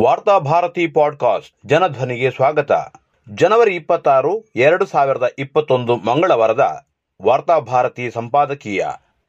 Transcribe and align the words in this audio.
ವಾರ್ತಾ 0.00 0.38
ಭಾರತಿ 0.38 0.86
ಪಾಡ್ಕಾಸ್ಟ್ 0.86 1.68
ಜನಧ್ವನಿಗೆ 1.68 2.30
ಸ್ವಾಗತ. 2.30 2.72
ಜನವರಿ 3.34 3.76
ಇಪ್ಪತ್ತಾರು, 3.76 4.44
ಎರಡು 4.56 4.86
ಸಾವಿರದ 4.86 5.26
ಇಪ್ಪತ್ತೊಂದು 5.38 5.96
ಮಂಗಳವಾರದ 5.96 6.86
ವಾರ್ತಾ 7.22 7.58
ಭಾರತಿ 7.58 8.10
ಸಂಪಾದಕೀಯ 8.10 8.84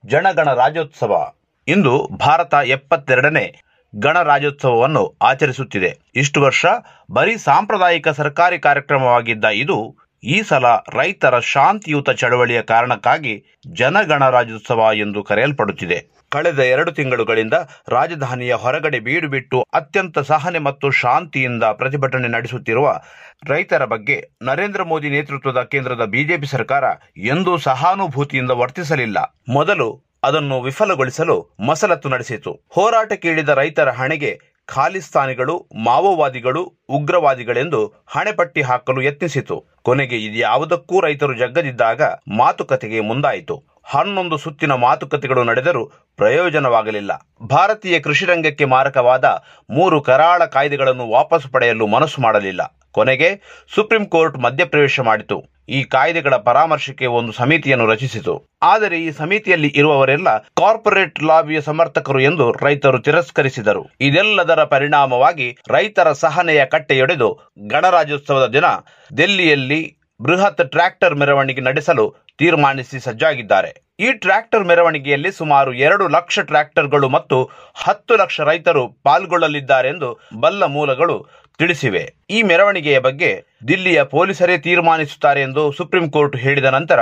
ಜನಗಣ 0.06 0.54
ರಾಜ್ಯೋತ್ಸವ. 0.54 1.32
ಇಂದು 1.68 2.10
ಭಾರತ 2.18 2.54
ಎಪ್ಪತ್ತೆರಡನೇ 2.54 3.56
ಗಣರಾಜ್ಯೋತ್ಸವವನ್ನು 3.96 5.18
ಆಚರಿಸುತ್ತಿದೆ. 5.22 6.00
ಇಷ್ಟು 6.16 6.42
ವರ್ಷ 6.42 6.66
ಬರೀ 7.12 7.38
ಸಾಂಪ್ರದಾಯಿಕ 7.38 8.08
ಸರ್ಕಾರಿ 8.08 8.60
ಕಾರ್ಯಕ್ರಮವಾಗಿದ್ದ 8.60 9.46
ಇದು 9.46 9.96
ಈ 10.24 10.42
ಸಲ 10.42 10.66
ರೈತರ 10.94 11.40
ಶಾಂತಿಯುತ 11.40 12.10
ಚಳವಳಿಯ 12.10 12.62
ಕಾರಣಕ್ಕಾಗಿ 12.62 13.44
ಜನಗಣರಾಜ್ಯೋತ್ಸವ 13.68 14.90
ಎಂದು 14.96 15.24
ಕರೆಯಲ್ಪಡುತ್ತಿದೆ. 15.24 15.98
ಕಳೆದ 16.32 16.60
ಎರಡು 16.60 16.92
ತಿಂಗಳುಗಳಿಂದ 16.92 17.54
ರಾಜಧಾನಿಯ 17.90 18.54
ಹೊರಗಡೆ 18.54 19.00
ಬೀಡು 19.00 19.28
ಬಿಟ್ಟು 19.28 19.62
ಅತ್ಯಂತ 19.74 20.20
ಸಹನೆ 20.20 20.60
ಮತ್ತು 20.60 20.92
ಶಾಂತಿಯಿಂದ 20.92 21.64
ಪ್ರತಿಭಟನೆ 21.64 22.28
ನಡೆಸುತ್ತಿರುವ 22.28 23.02
ರೈತರ 23.50 23.86
ಬಗ್ಗೆ 23.86 24.30
ನರೇಂದ್ರ 24.42 24.84
ಮೋದಿ 24.84 25.10
ನೇತೃತ್ವದ 25.10 25.62
ಕೇಂದ್ರದ 25.62 26.06
ಬಿಜೆಪಿ 26.06 26.48
ಸರ್ಕಾರ 26.48 26.84
ಎಂದೂ 27.18 27.58
ಸಹಾನುಭೂತಿಯಿಂದ 27.58 28.52
ವರ್ತಿಸಲಿಲ್ಲ. 28.52 29.44
ಮೊದಲು 29.50 30.04
ಅದನ್ನು 30.24 30.62
ವಿಫಲಗೊಳಿಸಲು 30.62 31.56
ಮಸಲತ್ತು 31.68 32.10
ನಡೆಸಿತು. 32.10 32.54
ಹೋರಾಟಕ್ಕಿಳಿದ 32.70 33.50
ರೈತರ 33.50 33.90
ಹಣೆಗೆ 33.92 34.54
ಖಾಲಿಸ್ತಾನಿಗಳು, 34.66 35.70
ಮಾವೋವಾದಿಗಳು, 35.84 36.74
ಉಗ್ರವಾದಿಗಳೆಂದು 36.90 37.88
ಹಣೆಪಟ್ಟಿ 38.08 38.62
ಹಾಕಲು 38.62 39.02
ಯತ್ನಿಸಿತು. 39.02 39.73
ಕೊನೆಗೆ 39.84 40.18
ಇದ್ಯಾವುದಕ್ಕೂ 40.18 41.02
ರೈತರು 41.02 41.34
ಜಗ್ಗದಿದ್ದಾಗ 41.34 42.02
ಮಾತುಕತೆಗೆ 42.38 43.00
ಮುಂದಾಯಿತು. 43.00 43.56
ಹನ್ನೊಂದು 43.84 44.38
ಸುತ್ತಿನ 44.38 44.74
ಮಾತುಕತೆಗಳು 44.74 45.44
ನಡೆದರೂ 45.44 45.86
ಪ್ರಯೋಜನವಾಗಲಿಲ್ಲ. 46.18 47.12
ಭಾರತೀಯ 47.50 48.00
ಕೃಷಿ 48.00 48.26
ರಂಗಕ್ಕೆ 48.26 48.66
ಮಾರಕವಾದ 48.66 49.26
ಮೂರು 49.70 50.02
ಕರಾಳ 50.02 50.46
ಕಾಯ್ದೆಗಳನ್ನು 50.46 51.12
ವಾಪಸ್ 51.12 51.48
ಪಡೆಯಲು 51.52 51.88
ಮನಸ್ಸು 51.88 52.22
ಮಾಡಲಿಲ್ಲ. 52.22 52.62
ಕೊನೆಗೆ 52.98 53.30
ಸುಪ್ರೀಂ 53.76 54.06
ಕೋರ್ಟ್ 54.16 54.38
ಮಧ್ಯಪ್ರವೇಶ 54.46 55.00
ಮಾಡಿತು. 55.10 55.38
ಈ 55.70 55.80
ಕಾಯ್ದೆಗಳ 55.84 56.36
ಪರಾಮರ್ಶಕ್ಕೆ 56.48 57.08
ಒಂದು 57.18 57.32
ಸಮಿತಿಯನ್ನು 57.32 57.86
ರಚಿಸಿತು. 57.86 58.34
ಆದರೆ 58.64 58.98
ಈ 59.06 59.10
ಸಮಿತಿಯಲ್ಲಿ 59.12 59.70
ಇರುವವರೆಲ್ಲ 59.76 60.30
ಕಾರ್ಪೊರೇಟ್ 60.62 61.24
ಲಾಬಿಯ 61.24 61.60
ಸಮರ್ಥಕರು 61.62 62.20
ಎಂದು 62.30 62.46
ರೈತರು 62.66 63.00
ತಿರಸ್ಕರಿಸಿದರು. 63.00 63.84
ಇದೆಲ್ಲದರ 64.02 64.64
ಪರಿಣಾಮವಾಗಿ 64.76 65.48
ರೈತರ 65.70 66.12
ಸಹನೆಯ 66.24 66.64
ಕಟ್ಟೆಯೊಡೆದು 66.66 67.30
ಗಣರಾಜ್ಯೋತ್ಸವದ 67.70 68.48
ದಿನ 68.58 68.70
ದೆಲ್ಲಿಯಲ್ಲಿ 69.18 69.82
ಬೃಹತ್ 70.20 70.64
ಟ್ರ್ಯಾಕ್ಟರ್ 70.72 71.16
ಮೆರವಣಿಗೆ 71.16 71.62
ನಡೆಸಲು 71.62 72.04
ತೀರ್ಮಾನಿಸಿ 72.40 73.00
ಸಜ್ಜಾಗಿದ್ದಾರೆ. 73.00 73.72
ಈ 74.00 74.12
ಟ್ರ್ಯಾಕ್ಟರ್ 74.14 74.64
ಮೆರವಣಿಗೆಯಲ್ಲಿ 74.64 75.32
ಸುಮಾರು 75.32 75.74
ಎರಡು 75.74 76.08
ಲಕ್ಷ 76.08 76.40
ಟ್ರ್ಯಾಕ್ಟರ್ಗಳು 76.40 77.10
ಮತ್ತು 77.10 77.38
ಹತ್ತು 77.76 78.14
ಲಕ್ಷ 78.16 78.42
ರೈತರು 78.42 78.84
ಪಾಲ್ಗೊಳ್ಳಲಿದ್ದಾರೆಂದು 79.04 80.10
ಬಲ್ಲ 80.40 80.66
ಮೂಲಗಳು 80.66 81.18
ತಿಳಿಸಿವೆ. 81.60 82.04
ಈ 82.30 82.42
ಮೆರವಣಿಗೆಯ 82.42 83.00
ಬಗ್ಗೆ 83.00 83.30
ದಿಲ್ಲಿಯ 83.68 84.04
ಪೊಲೀಸರೇ 84.04 84.58
ತೀರ್ಮಾನಿಸುತ್ತಾರೆ 84.58 85.42
ಎಂದು 85.42 85.72
ಸುಪ್ರೀಂ 85.72 86.10
ಕೋರ್ಟ್ 86.10 86.36
ಹೇಳಿದ 86.36 86.66
ನಂತರ 86.66 87.00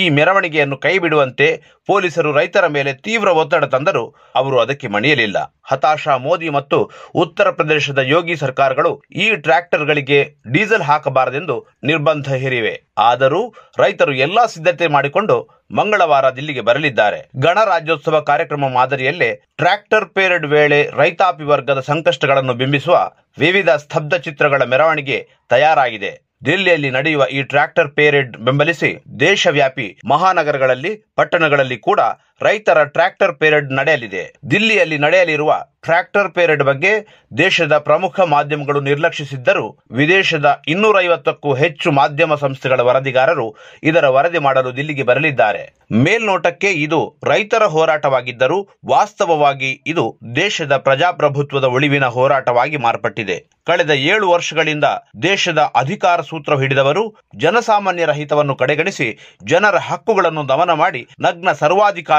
ಈ 0.00 0.04
ಮೆರವಣಿಗೆಯನ್ನು 0.08 0.76
ಕೈಬಿಡುವಂತೆ 0.76 1.48
ಪೊಲೀಸರು 1.86 2.30
ರೈತರ 2.32 2.66
ಮೇಲೆ 2.66 2.92
ತೀವ್ರ 3.06 3.28
ಒತ್ತಡ 3.40 3.64
ತಂದರೂ 3.64 4.04
ಅವರು 4.34 4.56
ಅದಕ್ಕೆ 4.60 4.88
ಮಣಿಯಲಿಲ್ಲ. 4.88 5.38
ಹತಾಶ 5.70 6.08
ಮೋದಿ 6.24 6.48
ಮತ್ತು 6.48 6.78
ಉತ್ತರ 7.14 7.50
ಪ್ರದೇಶದ 7.50 8.00
ಯೋಗಿ 8.14 8.36
ಸರ್ಕಾರಗಳು 8.36 8.92
ಈ 9.16 9.26
ಟ್ರ್ಯಾಕ್ಟರ್ಗಳಿಗೆ 9.36 10.18
ಡೀಸೆಲ್ 10.52 10.82
ಹಾಕಬಾರದೆಂದು 10.82 11.56
ನಿರ್ಬಂಧ 11.84 12.28
ಹೇರಿವೆ. 12.44 12.74
ಆದರೂ 12.98 13.42
ರೈತರು 13.78 14.14
ಎಲ್ಲಾ 14.26 14.46
ಸಿದ್ಧತೆ 14.46 14.86
ಮಾಡಿಕೊಂಡು 14.86 15.36
ಮಂಗಳವಾರ 15.70 16.26
ದಿಲ್ಲಿಗೆ 16.30 16.60
ಬರಲಿದ್ದಾರೆ. 16.60 17.20
ಗಣರಾಜ್ಯೋತ್ಸವ 17.40 18.20
ಕಾರ್ಯಕ್ರಮ 18.20 18.68
ಮಾದರಿಯಲ್ಲೇ 18.68 19.30
ಟ್ರ್ಯಾಕ್ಟರ್ 19.56 20.08
ಪೇರೆಡ್ 20.16 20.46
ವೇಳೆ 20.46 20.80
ರೈತಾಪಿ 20.96 21.44
ವರ್ಗದ 21.44 21.80
ಸಂಕಷ್ಟಗಳನ್ನು 21.80 22.54
ಬಿಂಬಿಸುವ 22.54 22.96
ವಿವಿಧ 23.38 23.70
ಸ್ತಬ್ಧ 23.84 24.14
ಚಿತ್ರಗಳ 24.26 24.62
ಮೆರವಣಿಗೆ 24.64 25.18
ತಯಾರಾಗಿದೆ. 25.48 26.12
ದಿಲ್ಲಿಯಲ್ಲಿ 26.44 26.90
ನಡೆಯುವ 26.90 27.24
ಈ 27.30 27.40
ಟ್ರ್ಯಾಕ್ಟರ್ 27.42 27.90
ಪೇರೆಡ್ 27.90 28.32
ಬೆಂಬಲಿಸಿ 28.38 28.90
ದೇಶವ್ಯಾಪಿ 29.20 29.86
ಮಹಾನಗರಗಳಲ್ಲಿ 30.06 30.92
ಪಟ್ಟಣಗಳಲ್ಲಿ 31.16 31.78
ಕೂಡ 31.78 32.00
ರೈತರ 32.40 32.84
ಟ್ರ್ಯಾಕ್ಟರ್ 32.84 33.36
ಪೇರೆಡ್ 33.36 33.72
ನಡೆಯಲಿದೆ. 33.72 34.34
ದಿಲ್ಲಿಯಲ್ಲಿ 34.50 34.98
ನಡೆಯಲಿರುವ 34.98 35.64
ಟ್ರ್ಯಾಕ್ಟರ್ 35.82 36.32
ಪೇರೆಡ್ 36.32 36.62
ಬಗ್ಗೆ 36.62 37.06
ದೇಶದ 37.38 37.78
ಪ್ರಮುಖ 37.78 38.20
ಮಾಧ್ಯಮಗಳು 38.20 38.80
ನಿರ್ಲಕ್ಷಿಸಿದ್ದರೂ 38.80 39.78
ವಿದೇಶದ 39.90 40.62
ಇನ್ನೂರೈವತ್ತಕ್ಕೂ 40.68 41.54
ಹೆಚ್ಚು 41.54 41.90
ಮಾಧ್ಯಮ 41.92 42.34
ಸಂಸ್ಥೆಗಳ 42.34 42.80
ವರದಿಗಾರರು 42.80 43.56
ಇದರ 43.82 44.08
ವರದಿ 44.08 44.38
ಮಾಡಲು 44.38 44.76
ದಿಲ್ಲಿಗೆ 44.76 45.02
ಬರಲಿದ್ದಾರೆ. 45.02 45.74
ಮೇಲ್ನೋಟಕ್ಕೆ 45.92 46.72
ಇದು 46.72 47.18
ರೈತರ 47.24 47.64
ಹೋರಾಟವಾಗಿದ್ದರೂ 47.64 48.68
ವಾಸ್ತವವಾಗಿ 48.86 49.82
ಇದು 49.86 50.18
ದೇಶದ 50.36 50.76
ಪ್ರಜಾಪ್ರಭುತ್ವದ 50.76 51.64
ಉಳಿವಿನ 51.64 52.04
ಹೋರಾಟವಾಗಿ 52.04 52.76
ಮಾರ್ಪಟ್ಟಿದೆ. 52.76 53.54
ಕಳೆದ 53.66 53.90
ಏಳು 53.90 54.30
ವರ್ಷಗಳಿಂದ 54.30 54.84
ದೇಶದ 55.22 55.58
ಅಧಿಕಾರ 55.74 56.20
ಸೂತ್ರ 56.20 56.58
ಹಿಡಿದವರು 56.58 57.16
ಜನಸಾಮಾನ್ಯರ 57.36 58.10
ಹಿತವನ್ನು 58.10 58.56
ಕಡೆಗಣಿಸಿ 58.56 59.38
ಜನರ 59.42 59.76
ಹಕ್ಕುಗಳನ್ನು 59.76 60.48
ದಮನ 60.48 60.72
ಮಾಡಿ 60.72 61.06
ನಗ್ನ 61.20 61.52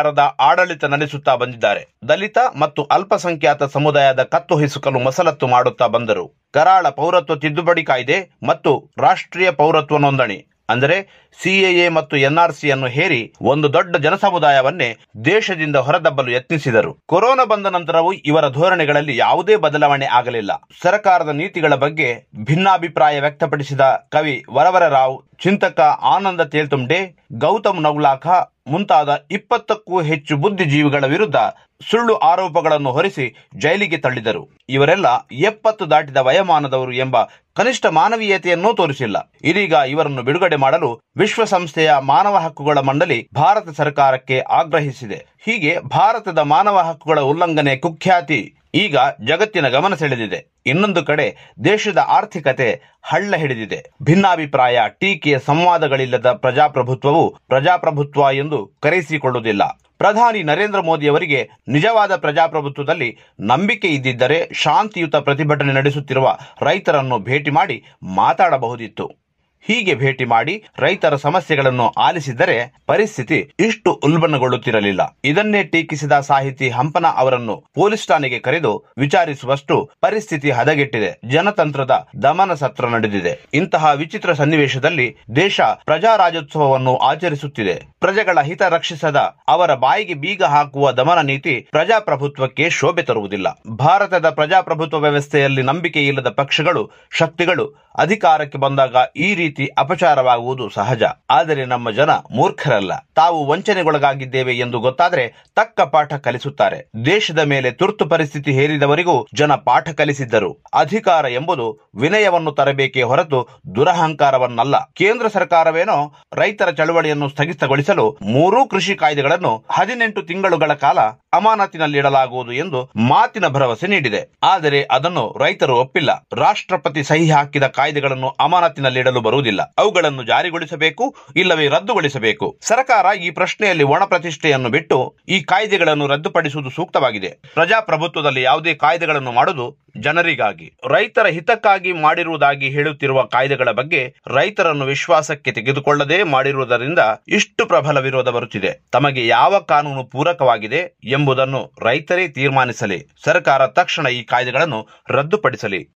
ಸರ್ವಾಧಿಕಾರದ 0.06 0.24
ಆಡಳಿತ 0.48 0.84
ನಡೆಸುತ್ತಾ 0.94 1.34
ಬಂದಿದ್ದಾರೆ. 1.42 1.84
ದಲಿತ 2.10 2.38
ಮತ್ತು 2.62 2.82
ಅಲ್ಪಸಂಖ್ಯಾತ 2.96 3.64
ಸಮುದಾಯದ 3.76 4.22
ಕತ್ತು 4.34 4.56
ಹಿಸುಕಲು 4.64 5.00
ಮಸಲತ್ತು 5.08 5.46
ಮಾಡುತ್ತಾ 5.56 5.88
ಬಂದರು. 5.96 6.26
ಕರಾಳ 6.58 6.86
ಪೌರತ್ವ 7.00 7.36
ತಿದ್ದುಪಡಿ 7.44 7.84
ಕಾಯ್ದೆ 7.90 8.18
ಮತ್ತು 8.50 8.72
ರಾಷ್ಟ್ರೀಯ 9.06 9.50
ಪೌರತ್ವ 9.62 9.98
ನೋಂದಣಿ, 10.06 10.38
ಅಂದರೆ 10.74 10.96
ಸಿಎಎ 11.40 11.88
ಮತ್ತು 11.96 12.16
ಎನ್ಆರ್ಸಿಯನ್ನು 12.28 12.88
ಹೇರಿ 12.96 13.20
ಒಂದು 13.52 13.68
ದೊಡ್ಡ 13.76 13.96
ಜನಸಮುದಾಯವನ್ನೇ 14.06 14.88
ದೇಶದಿಂದ 15.28 15.78
ಹೊರದಬ್ಬಲು 15.88 16.30
ಯತ್ನಿಸಿದರು. 16.36 16.92
ಕೊರೋನಾ 17.12 17.46
ಬಂದ 17.52 17.68
ನಂತರವೂ 17.76 18.12
ಇವರ 18.32 18.46
ಧೋರಣೆಗಳಲ್ಲಿ 18.58 19.16
ಯಾವುದೇ 19.26 19.56
ಬದಲಾವಣೆ 19.66 20.08
ಆಗಲಿಲ್ಲ. 20.20 20.52
ಸರ್ಕಾರದ 20.84 21.34
ನೀತಿಗಳ 21.42 21.76
ಬಗ್ಗೆ 21.86 22.10
ಭಿನ್ನಾಭಿಪ್ರಾಯ 22.50 23.22
ವ್ಯಕ್ತಪಡಿಸಿದ 23.26 23.82
ಕವಿ 24.16 24.36
ವರವರ 24.58 24.88
ರಾವ್ 24.98 25.16
ಚಿಂತಕ 25.46 25.80
ಆನಂದ 26.16 26.42
ತೇಲ್ತುಂಡೆ, 26.56 27.00
ಗೌತಮ್ 27.46 27.84
ನವ್ಲಾಖ 27.86 28.28
ಮುಂತಾದ 28.68 29.10
ಇಪ್ಪತ್ತಕ್ಕೂ 29.32 30.02
ಹೆಚ್ಚು 30.02 30.34
ಬುದ್ಧಿಜೀವಿಗಳ 30.38 31.06
ವಿರುದ್ಧ 31.06 31.40
ಸುಳ್ಳು 31.82 32.16
ಆರೋಪಗಳನ್ನು 32.16 32.92
ಹೊರಿಸಿ 32.92 33.36
ಜೈಲಿಗೆ 33.58 33.98
ತಳ್ಳಿದರು. 33.98 34.50
ಇವರೆಲ್ಲ 34.70 35.28
ಎಪ್ಪತ್ತು 35.32 35.90
ದಾಟಿದ 35.90 36.18
ವಯಮಾನದವರು 36.18 36.92
ಎಂಬ 36.92 37.22
ಕನಿಷ್ಠ 37.56 37.86
ಮಾನವೀಯತೆಯನ್ನೂ 37.86 38.74
ತೋರಿಸಿಲ್ಲ. 38.74 39.32
ಇದೀಗ 39.44 39.72
ಇವರನ್ನು 39.72 40.24
ಬಿಡುಗಡೆ 40.24 40.56
ಮಾಡಲು 40.56 41.00
ವಿಶ್ವಸಂಸ್ಥೆಯ 41.18 41.94
ಮಾನವ 42.02 42.36
ಹಕ್ಕುಗಳ 42.36 42.78
ಮಂಡಳಿ 42.78 43.28
ಭಾರತ 43.36 43.70
ಸರ್ಕಾರಕ್ಕೆ 43.70 44.40
ಆಗ್ರಹಿಸಿದೆ. 44.50 45.26
ಹೀಗೆ 45.46 45.80
ಭಾರತದ 45.80 46.40
ಮಾನವ 46.40 46.78
ಹಕ್ಕುಗಳ 46.78 47.20
ಉಲ್ಲಂಘನೆ 47.20 47.76
ಕುಖ್ಯಾತಿ 47.76 48.56
ಈಗ 48.76 48.98
ಜಗತ್ತಿನ 49.26 49.68
ಗಮನ 49.68 49.96
ಸೆಳೆದಿದೆ. 49.96 50.48
ಇನ್ನೊಂದು 50.66 51.04
ಕಡೆ 51.04 51.54
ದೇಶದ 51.64 51.98
ಆರ್ಥಿಕತೆ 52.08 52.82
ಹಳ್ಳ 53.04 53.36
ಹಿಡಿದಿದೆ. 53.36 53.92
ಭಿನ್ನಾಭಿಪ್ರಾಯ, 54.04 54.80
ಟೀಕೆ, 55.00 55.40
ಸಂವಾದಗಳಿಲ್ಲದ 55.40 56.32
ಪ್ರಜಾಪ್ರಭುತ್ವವು 56.32 57.36
ಪ್ರಜಾಪ್ರಭುತ್ವ 57.48 58.22
ಎಂದು 58.34 58.72
ಕರೆಯಿಸಿಕೊಳ್ಳುವುದಿಲ್ಲ. 58.84 59.78
ಪ್ರಧಾನಿ 60.00 60.44
ನರೇಂದ್ರ 60.44 60.80
ಮೋದಿ 60.80 61.08
ಅವರಿಗೆ 61.08 61.50
ನಿಜವಾದ 61.68 62.16
ಪ್ರಜಾಪ್ರಭುತ್ವದಲ್ಲಿ 62.16 63.18
ನಂಬಿಕೆ 63.42 63.88
ಇದ್ದಿದ್ದರೆ 63.88 64.50
ಶಾಂತಿಯುತ 64.54 65.16
ಪ್ರತಿಭಟನೆ 65.16 65.74
ನಡೆಸುತ್ತಿರುವ 65.74 66.38
ರೈತರನ್ನು 66.62 67.20
ಭೇಟಿ 67.20 67.52
ಮಾಡಿ 67.52 67.84
ಮಾತಾಡಬಹುದಿತ್ತು. 68.16 69.25
ಹೀಗೆ 69.68 69.96
ಭೇಟಿ 69.96 70.26
ಮಾಡಿ 70.26 70.64
ರೈತರ 70.80 71.16
ಸಮಸ್ಯೆಗಳನ್ನು 71.16 71.88
ಆಲಿಸಿದರೆ 72.06 72.58
ಪರಿಸ್ಥಿತಿ 72.88 73.38
ಇಷ್ಟು 73.60 73.92
ಉಲ್ಬಣಗೊಳ್ಳುತ್ತಿರಲಿಲ್ಲ. 74.04 75.02
ಇದನ್ನೇ 75.24 75.64
ಟೀಕಿಸಿದ 75.64 76.20
ಸಾಹಿತಿ 76.20 76.70
ಹಂಪನ 76.70 77.06
ಅವರನ್ನು 77.16 77.56
ಪೊಲೀಸ್ 77.76 78.08
ಠಾಣೆಗೆ 78.08 78.40
ಕರೆದು 78.40 78.72
ವಿಚಾರಿಸುವಷ್ಟು 78.98 79.76
ಪರಿಸ್ಥಿತಿ 80.02 80.52
ಹದಗೆಟ್ಟಿದೆ. 80.52 81.12
ಜನತಂತ್ರದ 81.30 81.94
ದಮನ 82.24 82.54
ಸತ್ರ 82.54 82.86
ನಡೆದಿದೆ. 82.88 83.34
ಇಂತಹ 83.54 83.92
ವಿಚಿತ್ರ 83.96 84.34
ಸನ್ನಿವೇಶದಲ್ಲಿ 84.34 85.08
ದೇಶ 85.36 85.62
ಪ್ರಜಾರಾಜ್ಯೋತ್ಸವವನ್ನು 85.86 86.96
ಆಚರಿಸುತ್ತಿದೆ. 86.98 87.76
ಪ್ರಜೆಗಳ 88.00 88.42
ಹಿತ 88.42 88.62
ರಕ್ಷಿಸದ, 88.62 89.20
ಅವರ 89.48 89.72
ಬಾಯಿಗೆ 89.76 90.14
ಬೀಗ 90.14 90.44
ಹಾಕುವ 90.44 90.92
ದಮನ 90.92 91.22
ನೀತಿ 91.22 91.56
ಪ್ರಜಾಪ್ರಭುತ್ವಕ್ಕೆ 91.72 92.70
ಶೋಭೆ 92.70 93.02
ತರುವುದಿಲ್ಲ. 93.02 93.48
ಭಾರತದ 93.70 94.30
ಪ್ರಜಾಪ್ರಭುತ್ವ 94.30 95.00
ವ್ಯವಸ್ಥೆಯಲ್ಲಿ 95.00 95.62
ನಂಬಿಕೆ 95.62 96.08
ಇಲ್ಲದ 96.08 96.30
ಪಕ್ಷಗಳು, 96.30 96.84
ಶಕ್ತಿಗಳು 97.12 97.66
ಅಧಿಕಾರಕ್ಕೆ 97.98 98.58
ಬಂದಾಗ 98.58 98.96
ಈ 99.16 99.36
ರೀತಿ 99.36 99.55
ಅಪಚಾರವಾಗುವುದು 99.64 100.70
ಸಹಜ. 100.70 101.04
ಆದರೆ 101.30 101.66
ನಮ್ಮ 101.66 101.92
ಜನ 101.92 102.10
ಮೂರ್ಖರಲ್ಲ. 102.10 102.92
ತಾವು 103.16 103.48
ವಂಚನೆಗೊಳಗಾಗಿದ್ದೇವೆ 103.48 104.54
ಎಂದು 104.54 104.80
ಗೊತ್ತಾದರೆ 104.80 105.46
ತಕ್ಕ 105.56 105.82
ಪಾಠ 105.82 106.14
ಕಲಿಸುತ್ತಾರೆ. 106.14 106.90
ದೇಶದ 107.06 107.40
ಮೇಲೆ 107.40 107.72
ತುರ್ತು 107.72 108.06
ಪರಿಸ್ಥಿತಿ 108.06 108.52
ಹೇರಿದವರಿಗೂ 108.52 109.28
ಜನ 109.34 109.56
ಪಾಠ 109.56 109.90
ಕಲಿಸಿದ್ದರು. 109.90 110.64
ಅಧಿಕಾರ 110.74 111.26
ಎಂಬುದು 111.26 111.92
ವಿನಯವನ್ನು 111.96 112.52
ತರಬೇಕೇ 112.52 113.02
ಹೊರತು 113.02 113.48
ದುರಹಂಕಾರವನ್ನಲ್ಲ. 113.76 114.92
ಕೇಂದ್ರ 114.96 115.28
ಸರ್ಕಾರವೇನೋ 115.28 116.14
ರೈತರ 116.34 116.70
ಚಳವಳಿಯನ್ನು 116.70 117.30
ಸ್ಥಗಿತಗೊಳಿಸಲು 117.30 118.18
ಮೂರೂ 118.22 118.68
ಕೃಷಿ 118.68 118.96
ಕಾಯ್ದೆಗಳನ್ನು 118.96 119.66
ಹದಿನೆಂಟು 119.72 120.22
ತಿಂಗಳುಗಳ 120.22 120.74
ಕಾಲ 120.74 121.00
ಅಮಾನತಿನಲ್ಲಿಡಲಾಗುವುದು 121.34 122.52
ಎಂದು 122.52 122.92
ಮಾತಿನ 122.96 123.48
ಭರವಸೆ 123.48 123.88
ನೀಡಿದೆ. 123.88 124.34
ಆದರೆ 124.44 124.84
ಅದನ್ನು 124.84 125.38
ರೈತರು 125.40 125.80
ಒಪ್ಪಿಲ್ಲ. 125.80 126.24
ರಾಷ್ಟ್ರಪತಿ 126.34 127.04
ಸಹಿ 127.04 127.32
ಹಾಕಿದ 127.32 127.64
ಕಾಯ್ದೆಗಳನ್ನು 127.64 128.28
ಅಮಾನತಿನಲ್ಲಿಡಲು 128.28 129.22
ಬರುವುದಿಲ್ಲ. 129.22 129.45
ಅವುಗಳನ್ನು 129.52 130.24
ಜಾರಿಗೊಳಿಸಬೇಕು, 130.24 131.16
ಇಲ್ಲವೇ 131.36 131.68
ರದ್ದುಗೊಳಿಸಬೇಕು. 131.68 132.60
ಸರ್ಕಾರ 132.62 133.18
ಈ 133.18 133.30
ಪ್ರಶ್ನೆಯಲ್ಲಿ 133.30 133.84
ಒಣ 133.84 134.04
ಪ್ರತಿಷ್ಠೆಯನ್ನು 134.06 134.70
ಬಿಟ್ಟು 134.70 135.18
ಈ 135.30 135.42
ಕಾಯ್ದೆಗಳನ್ನು 135.42 136.08
ರದ್ದುಪಡಿಸುವುದು 136.08 136.70
ಸೂಕ್ತವಾಗಿದೆ. 136.70 137.38
ಪ್ರಜಾಪ್ರಭುತ್ವದಲ್ಲಿ 137.54 138.42
ಯಾವುದೇ 138.42 138.74
ಕಾಯ್ದೆಗಳನ್ನು 138.74 139.32
ಮಾಡುವುದು 139.32 139.86
ಜನರಿಗಾಗಿ. 140.00 140.74
ರೈತರ 140.88 141.26
ಹಿತಕ್ಕಾಗಿ 141.26 141.92
ಮಾಡಿರುವುದಾಗಿ 141.92 142.70
ಹೇಳುತ್ತಿರುವ 142.70 143.24
ಕಾಯ್ದೆಗಳ 143.24 143.72
ಬಗ್ಗೆ 143.72 144.16
ರೈತರನ್ನು 144.28 144.86
ವಿಶ್ವಾಸಕ್ಕೆ 144.86 145.52
ತೆಗೆದುಕೊಳ್ಳದೆ 145.52 146.24
ಮಾಡಿರುವುದರಿಂದ 146.24 147.00
ಇಷ್ಟು 147.28 147.66
ಪ್ರಬಲ 147.66 148.00
ವಿರೋಧ 148.00 148.28
ಬರುತ್ತಿದೆ. 148.28 148.86
ತಮಗೆ 148.92 149.28
ಯಾವ 149.28 149.60
ಕಾನೂನು 149.60 150.04
ಪೂರಕವಾಗಿದೆ 150.04 150.98
ಎಂಬುದನ್ನು 151.04 151.72
ರೈತರೇ 151.82 152.28
ತೀರ್ಮಾನಿಸಲಿ. 152.28 153.08
ಸರ್ಕಾರ 153.26 153.68
ತಕ್ಷಣ 153.68 154.08
ಈ 154.08 154.24
ಕಾಯ್ದೆಗಳನ್ನು 154.24 154.88
ರದ್ದುಪಡಿಸಲಿ. 155.10 155.90